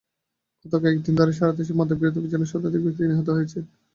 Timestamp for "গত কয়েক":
0.65-0.97